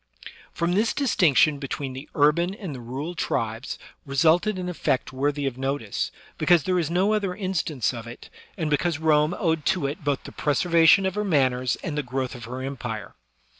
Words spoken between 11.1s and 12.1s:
her manners and the